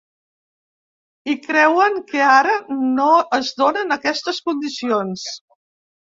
[1.33, 2.55] I creuen que ara
[2.95, 3.11] no
[3.41, 5.29] es donen aquestes condicions.